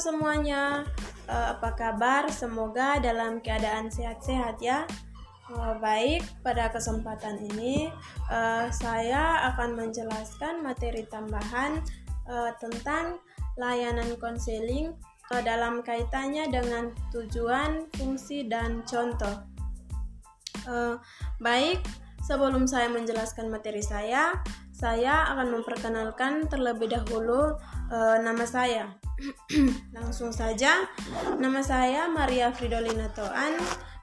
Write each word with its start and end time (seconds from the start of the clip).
semuanya, 0.00 0.88
uh, 1.28 1.52
apa 1.52 1.76
kabar? 1.76 2.32
Semoga 2.32 2.96
dalam 2.96 3.44
keadaan 3.44 3.92
sehat-sehat 3.92 4.56
ya. 4.64 4.88
Uh, 5.52 5.76
baik, 5.76 6.24
pada 6.40 6.72
kesempatan 6.72 7.36
ini 7.52 7.92
uh, 8.32 8.72
saya 8.72 9.44
akan 9.52 9.76
menjelaskan 9.76 10.64
materi 10.64 11.04
tambahan 11.06 11.84
tentang 12.62 13.18
layanan 13.58 14.14
konseling 14.22 14.94
uh, 15.34 15.42
dalam 15.42 15.82
kaitannya 15.82 16.46
dengan 16.46 16.94
tujuan, 17.10 17.90
fungsi, 17.98 18.46
dan 18.46 18.86
contoh. 18.86 19.42
Baik, 21.42 21.82
sebelum 22.22 22.70
saya 22.70 22.86
menjelaskan 22.86 23.50
materi 23.50 23.82
saya, 23.82 24.38
saya 24.70 25.26
akan 25.34 25.58
memperkenalkan 25.58 26.46
terlebih 26.46 26.94
dahulu 26.94 27.58
uh, 27.90 28.16
nama 28.22 28.46
saya. 28.46 28.94
Langsung 29.96 30.32
saja, 30.32 30.88
nama 31.36 31.60
saya 31.60 32.08
Maria 32.08 32.52
Fridolina 32.52 33.12
Toan 33.12 33.56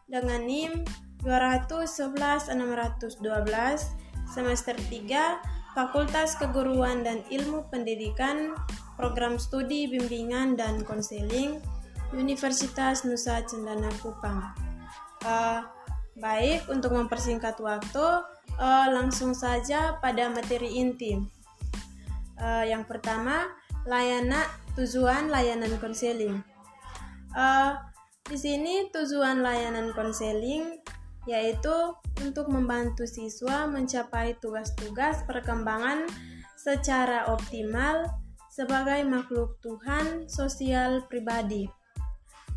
dengan 0.05 0.45
NIM 0.45 0.85
211612 1.25 3.17
semester 4.29 4.75
3 4.77 5.73
Fakultas 5.73 6.37
Keguruan 6.37 7.05
dan 7.05 7.21
Ilmu 7.29 7.69
Pendidikan 7.69 8.57
Program 8.97 9.37
Studi 9.37 9.85
Bimbingan 9.89 10.57
dan 10.57 10.81
Konseling 10.81 11.61
Universitas 12.13 13.05
Nusa 13.05 13.45
Cendana 13.45 13.89
Kupang. 14.01 14.41
Uh, 15.21 15.61
baik, 16.17 16.65
untuk 16.71 16.97
mempersingkat 16.97 17.61
waktu, 17.61 18.05
uh, 18.57 18.87
langsung 18.89 19.37
saja 19.37 20.01
pada 20.01 20.33
materi 20.33 20.81
inti. 20.81 21.13
Uh, 22.37 22.65
yang 22.65 22.85
pertama, 22.89 23.49
layanan 23.85 24.45
tujuan 24.77 25.33
layanan 25.33 25.73
konseling. 25.81 26.37
Uh, 27.33 27.73
di 28.29 28.37
sini 28.37 28.87
tujuan 28.93 29.41
layanan 29.41 29.89
konseling 29.97 30.77
yaitu 31.27 31.97
untuk 32.23 32.47
membantu 32.47 33.03
siswa 33.03 33.67
mencapai 33.67 34.39
tugas-tugas 34.39 35.27
perkembangan 35.27 36.07
secara 36.55 37.27
optimal 37.27 38.07
sebagai 38.53 39.03
makhluk 39.03 39.59
Tuhan 39.59 40.29
sosial 40.29 41.03
pribadi. 41.09 41.67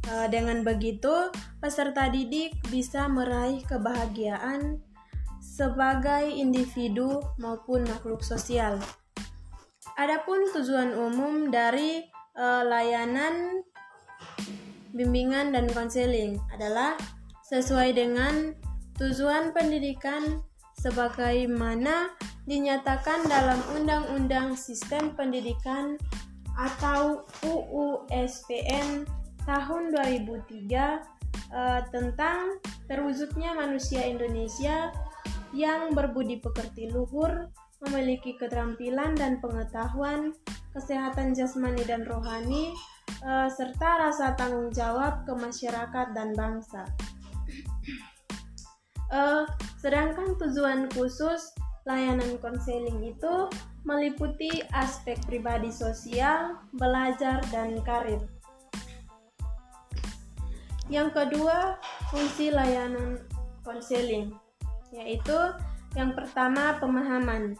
Uh, 0.08 0.28
dengan 0.28 0.64
begitu, 0.64 1.28
peserta 1.60 2.08
didik 2.08 2.56
bisa 2.72 3.04
meraih 3.08 3.60
kebahagiaan 3.68 4.80
sebagai 5.40 6.28
individu 6.28 7.20
maupun 7.36 7.84
makhluk 7.84 8.24
sosial. 8.24 8.80
Adapun 9.98 10.46
tujuan 10.54 10.94
umum 10.94 11.50
dari 11.50 12.04
uh, 12.38 12.62
layanan 12.62 13.64
bimbingan 14.94 15.54
dan 15.54 15.66
konseling 15.70 16.38
adalah 16.54 16.98
sesuai 17.46 17.94
dengan 17.94 18.54
tujuan 18.98 19.50
pendidikan 19.50 20.42
sebagaimana 20.78 22.14
dinyatakan 22.46 23.26
dalam 23.26 23.58
Undang-Undang 23.78 24.58
Sistem 24.58 25.14
Pendidikan 25.14 25.98
atau 26.58 27.24
UU 27.46 28.10
SPN 28.10 29.06
tahun 29.48 29.82
2003 29.96 29.96
uh, 29.96 30.98
eh, 31.50 31.80
tentang 31.88 32.60
terwujudnya 32.84 33.56
manusia 33.56 34.04
Indonesia 34.04 34.92
yang 35.56 35.94
berbudi 35.94 36.38
pekerti 36.38 36.90
luhur 36.90 37.50
memiliki 37.80 38.36
keterampilan 38.36 39.16
dan 39.16 39.40
pengetahuan, 39.40 40.36
kesehatan 40.76 41.32
jasmani 41.32 41.80
dan 41.88 42.04
rohani, 42.04 42.76
uh, 43.24 43.48
serta 43.48 44.08
rasa 44.08 44.36
tanggung 44.36 44.68
jawab 44.70 45.24
ke 45.24 45.32
masyarakat 45.32 46.06
dan 46.12 46.36
bangsa. 46.36 46.84
uh, 49.08 49.48
sedangkan 49.82 50.36
tujuan 50.36 50.92
khusus 50.92 51.56
layanan 51.88 52.36
konseling 52.44 53.00
itu 53.00 53.48
meliputi 53.88 54.60
aspek 54.76 55.16
pribadi 55.24 55.72
sosial, 55.72 56.60
belajar, 56.76 57.40
dan 57.48 57.80
karir. 57.80 58.20
Yang 60.92 61.16
kedua, 61.16 61.80
fungsi 62.12 62.52
layanan 62.52 63.24
konseling, 63.64 64.36
yaitu 64.92 65.38
yang 65.96 66.12
pertama 66.12 66.76
pemahaman 66.78 67.56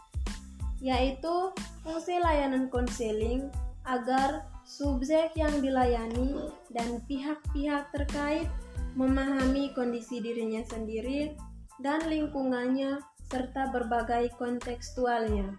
yaitu 0.81 1.53
fungsi 1.85 2.17
layanan 2.17 2.73
konseling 2.73 3.53
agar 3.85 4.45
subjek 4.65 5.33
yang 5.37 5.53
dilayani 5.61 6.53
dan 6.73 7.01
pihak-pihak 7.09 7.89
terkait 7.93 8.49
memahami 8.97 9.71
kondisi 9.77 10.19
dirinya 10.19 10.65
sendiri 10.67 11.37
dan 11.81 12.05
lingkungannya 12.09 13.01
serta 13.31 13.71
berbagai 13.71 14.35
kontekstualnya. 14.37 15.55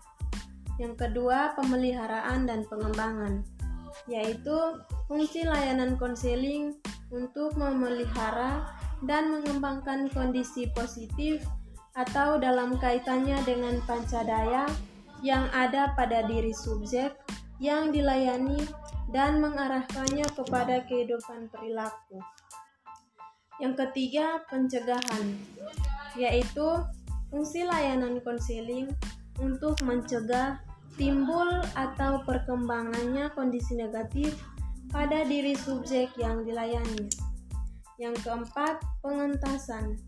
Yang 0.77 1.07
kedua, 1.07 1.55
pemeliharaan 1.55 2.49
dan 2.49 2.67
pengembangan, 2.67 3.45
yaitu 4.09 4.81
fungsi 5.07 5.45
layanan 5.47 5.95
konseling 5.95 6.75
untuk 7.13 7.55
memelihara 7.55 8.67
dan 9.05 9.31
mengembangkan 9.31 10.09
kondisi 10.11 10.69
positif 10.73 11.43
atau 11.95 12.39
dalam 12.39 12.79
kaitannya 12.79 13.35
dengan 13.43 13.75
pancadaya 13.83 14.63
yang 15.21 15.47
ada 15.53 15.93
pada 15.93 16.25
diri 16.25 16.53
subjek 16.53 17.13
yang 17.61 17.93
dilayani 17.93 18.57
dan 19.13 19.37
mengarahkannya 19.37 20.25
kepada 20.33 20.81
kehidupan 20.89 21.45
perilaku. 21.53 22.17
Yang 23.61 23.85
ketiga, 23.85 24.41
pencegahan, 24.49 25.37
yaitu 26.17 26.81
fungsi 27.29 27.61
layanan 27.61 28.17
konseling 28.25 28.89
untuk 29.37 29.77
mencegah 29.85 30.57
timbul 30.97 31.61
atau 31.77 32.25
perkembangannya 32.25 33.29
kondisi 33.37 33.77
negatif 33.77 34.33
pada 34.89 35.21
diri 35.23 35.53
subjek 35.53 36.09
yang 36.17 36.41
dilayani. 36.41 37.07
Yang 38.01 38.25
keempat, 38.25 38.81
pengentasan, 39.05 40.01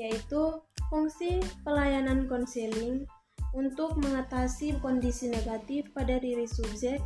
yaitu 0.00 0.64
fungsi 0.88 1.44
pelayanan 1.62 2.24
konseling 2.24 3.04
untuk 3.56 3.96
mengatasi 3.96 4.76
kondisi 4.84 5.32
negatif 5.32 5.88
pada 5.96 6.20
diri 6.20 6.44
subjek 6.44 7.00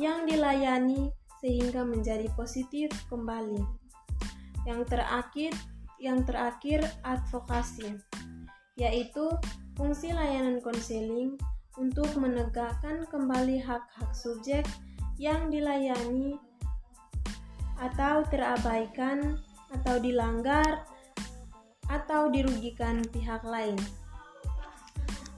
yang 0.00 0.24
dilayani 0.24 1.12
sehingga 1.44 1.84
menjadi 1.84 2.32
positif 2.32 2.88
kembali. 3.12 3.60
Yang 4.64 4.80
terakhir, 4.88 5.52
yang 6.00 6.24
terakhir 6.24 6.80
advokasi, 7.04 8.00
yaitu 8.80 9.28
fungsi 9.76 10.16
layanan 10.16 10.64
konseling 10.64 11.36
untuk 11.76 12.08
menegakkan 12.16 13.04
kembali 13.12 13.60
hak-hak 13.60 14.10
subjek 14.16 14.64
yang 15.20 15.52
dilayani 15.52 16.40
atau 17.76 18.24
terabaikan 18.32 19.36
atau 19.72 20.00
dilanggar 20.00 20.88
atau 21.92 22.32
dirugikan 22.32 23.04
pihak 23.12 23.44
lain. 23.44 23.76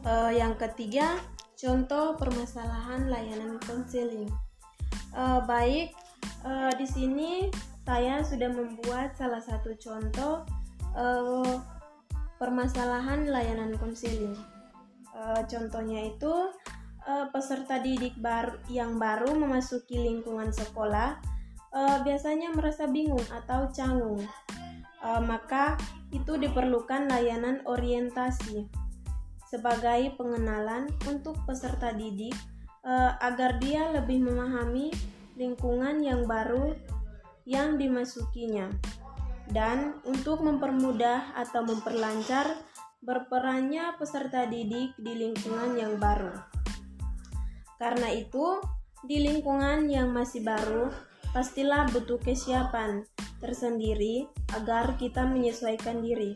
Uh, 0.04 0.28
yang 0.36 0.52
ketiga, 0.60 1.16
contoh 1.56 2.12
permasalahan 2.20 3.08
layanan 3.08 3.56
konseling. 3.64 4.28
Uh, 5.16 5.40
baik, 5.48 5.96
uh, 6.44 6.68
di 6.76 6.84
sini 6.84 7.48
saya 7.88 8.20
sudah 8.20 8.52
membuat 8.52 9.16
salah 9.16 9.40
satu 9.40 9.72
contoh 9.80 10.44
uh, 10.92 11.56
permasalahan 12.36 13.32
layanan 13.32 13.72
konseling. 13.80 14.36
Uh, 15.16 15.40
contohnya 15.48 16.12
itu 16.12 16.52
uh, 17.08 17.32
peserta 17.32 17.80
didik 17.80 18.12
baru 18.20 18.60
yang 18.68 19.00
baru 19.00 19.32
memasuki 19.32 19.96
lingkungan 19.96 20.52
sekolah 20.52 21.16
uh, 21.72 21.98
biasanya 22.04 22.52
merasa 22.52 22.84
bingung 22.84 23.24
atau 23.32 23.72
canggung. 23.72 24.20
Uh, 25.00 25.20
maka 25.24 25.80
itu 26.12 26.36
diperlukan 26.36 27.08
layanan 27.08 27.64
orientasi 27.64 28.83
sebagai 29.54 30.18
pengenalan 30.18 30.90
untuk 31.06 31.38
peserta 31.46 31.94
didik 31.94 32.34
uh, 32.82 33.14
agar 33.22 33.62
dia 33.62 33.86
lebih 33.94 34.18
memahami 34.18 34.90
lingkungan 35.38 36.02
yang 36.02 36.26
baru 36.26 36.74
yang 37.46 37.78
dimasukinya 37.78 38.66
dan 39.54 40.02
untuk 40.02 40.42
mempermudah 40.42 41.38
atau 41.38 41.62
memperlancar 41.62 42.58
berperannya 43.04 43.94
peserta 43.94 44.50
didik 44.50 44.96
di 44.98 45.12
lingkungan 45.22 45.78
yang 45.78 46.02
baru. 46.02 46.34
Karena 47.76 48.10
itu, 48.10 48.58
di 49.04 49.20
lingkungan 49.20 49.86
yang 49.92 50.08
masih 50.08 50.40
baru, 50.40 50.88
pastilah 51.36 51.84
butuh 51.92 52.16
kesiapan 52.24 53.04
tersendiri 53.44 54.24
agar 54.56 54.96
kita 54.96 55.28
menyesuaikan 55.28 56.00
diri 56.00 56.32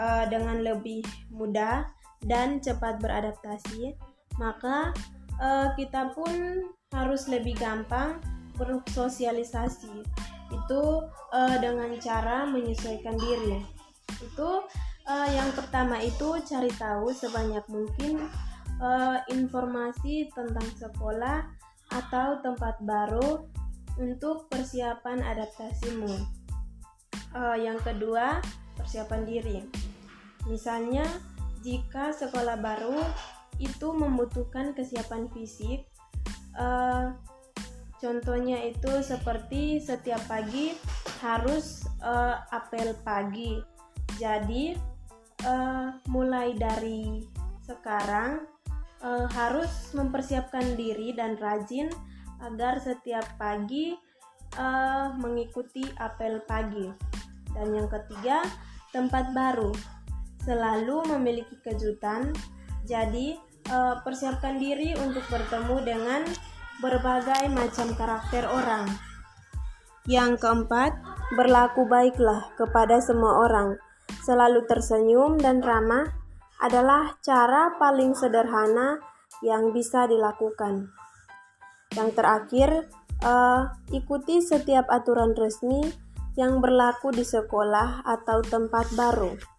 uh, 0.00 0.24
dengan 0.32 0.64
lebih 0.64 1.04
mudah 1.28 1.97
dan 2.24 2.58
cepat 2.58 2.98
beradaptasi, 2.98 3.94
maka 4.38 4.94
uh, 5.38 5.74
kita 5.78 6.14
pun 6.14 6.66
harus 6.94 7.28
lebih 7.30 7.54
gampang 7.58 8.18
bersosialisasi. 8.58 10.02
Itu 10.48 11.06
uh, 11.32 11.56
dengan 11.60 11.92
cara 12.00 12.48
menyesuaikan 12.48 13.14
diri. 13.20 13.62
Itu 14.18 14.64
uh, 15.06 15.28
yang 15.30 15.52
pertama 15.54 16.00
itu 16.02 16.40
cari 16.42 16.72
tahu 16.74 17.12
sebanyak 17.12 17.62
mungkin 17.70 18.26
uh, 18.82 19.20
informasi 19.30 20.32
tentang 20.32 20.68
sekolah 20.74 21.46
atau 21.88 22.40
tempat 22.44 22.76
baru 22.84 23.46
untuk 23.98 24.46
persiapan 24.50 25.22
adaptasimu. 25.22 26.14
Uh, 27.36 27.56
yang 27.60 27.76
kedua 27.82 28.40
persiapan 28.78 29.22
diri. 29.28 29.58
Misalnya 30.48 31.04
jika 31.68 32.16
sekolah 32.16 32.56
baru 32.56 32.96
itu 33.60 33.92
membutuhkan 33.92 34.72
kesiapan 34.72 35.28
fisik 35.36 35.84
uh, 36.56 37.12
contohnya 38.00 38.56
itu 38.64 39.04
seperti 39.04 39.76
setiap 39.76 40.24
pagi 40.24 40.72
harus 41.20 41.84
uh, 42.00 42.40
apel 42.54 42.96
pagi. 43.04 43.60
Jadi 44.16 44.72
uh, 45.44 45.92
mulai 46.08 46.54
dari 46.56 47.20
sekarang 47.66 48.48
uh, 49.04 49.26
harus 49.28 49.92
mempersiapkan 49.92 50.78
diri 50.78 51.12
dan 51.12 51.36
rajin 51.36 51.92
agar 52.40 52.78
setiap 52.78 53.26
pagi 53.36 53.92
uh, 54.56 55.12
mengikuti 55.18 55.84
apel 56.00 56.40
pagi. 56.46 56.86
Dan 57.52 57.74
yang 57.74 57.90
ketiga 57.90 58.46
tempat 58.94 59.34
baru 59.34 59.97
selalu 60.48 61.04
memiliki 61.12 61.60
kejutan 61.60 62.32
jadi 62.88 63.36
uh, 63.68 64.00
persiapkan 64.00 64.56
diri 64.56 64.96
untuk 64.96 65.20
bertemu 65.28 65.76
dengan 65.84 66.24
berbagai 66.80 67.52
macam 67.52 67.92
karakter 67.92 68.48
orang. 68.48 68.88
Yang 70.08 70.40
keempat, 70.40 70.96
berlaku 71.36 71.84
baiklah 71.84 72.48
kepada 72.56 72.96
semua 73.04 73.44
orang. 73.44 73.76
Selalu 74.24 74.64
tersenyum 74.64 75.36
dan 75.36 75.60
ramah 75.60 76.08
adalah 76.64 77.20
cara 77.20 77.76
paling 77.76 78.16
sederhana 78.16 79.04
yang 79.44 79.76
bisa 79.76 80.08
dilakukan. 80.08 80.88
Yang 81.92 82.10
terakhir, 82.16 82.70
uh, 83.20 83.68
ikuti 83.92 84.40
setiap 84.40 84.88
aturan 84.88 85.36
resmi 85.36 85.84
yang 86.40 86.64
berlaku 86.64 87.12
di 87.12 87.26
sekolah 87.26 88.00
atau 88.08 88.40
tempat 88.40 88.88
baru. 88.96 89.57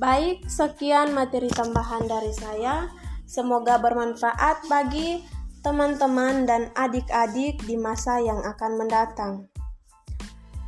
Baik, 0.00 0.48
sekian 0.48 1.12
materi 1.12 1.52
tambahan 1.52 2.08
dari 2.08 2.32
saya. 2.32 2.88
Semoga 3.28 3.76
bermanfaat 3.76 4.64
bagi 4.72 5.20
teman-teman 5.60 6.48
dan 6.48 6.72
adik-adik 6.72 7.60
di 7.68 7.76
masa 7.76 8.16
yang 8.16 8.40
akan 8.40 8.80
mendatang. 8.80 9.52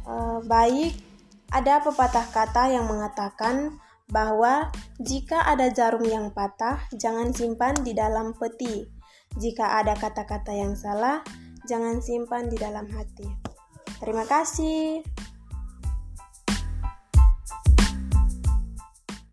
Uh, 0.05 0.45
baik, 0.45 0.93
ada 1.49 1.81
pepatah 1.81 2.29
kata 2.29 2.77
yang 2.77 2.85
mengatakan 2.85 3.81
bahwa 4.13 4.69
jika 5.01 5.49
ada 5.49 5.73
jarum 5.73 6.05
yang 6.05 6.29
patah, 6.37 6.85
jangan 6.93 7.33
simpan 7.33 7.73
di 7.81 7.97
dalam 7.97 8.37
peti. 8.37 8.85
Jika 9.41 9.81
ada 9.81 9.97
kata-kata 9.97 10.53
yang 10.53 10.77
salah, 10.77 11.25
jangan 11.65 12.05
simpan 12.05 12.53
di 12.53 12.61
dalam 12.61 12.85
hati. 12.93 13.25
Terima 13.97 14.29
kasih. 14.29 15.01